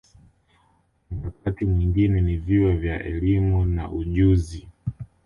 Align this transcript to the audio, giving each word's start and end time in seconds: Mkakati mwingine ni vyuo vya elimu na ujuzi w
Mkakati 1.11 1.65
mwingine 1.65 2.21
ni 2.21 2.37
vyuo 2.37 2.75
vya 2.77 3.03
elimu 3.03 3.65
na 3.65 3.91
ujuzi 3.91 4.59
w 4.85 4.93